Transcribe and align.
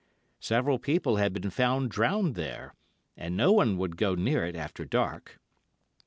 Several 0.39 0.79
people 0.79 1.17
had 1.17 1.31
been 1.31 1.51
found 1.51 1.91
drowned 1.91 2.33
there, 2.33 2.73
and 3.15 3.37
no 3.37 3.51
one 3.51 3.77
would 3.77 3.97
go 3.97 4.15
near 4.15 4.43
it 4.47 4.55
after 4.55 4.83
dark. 4.83 5.39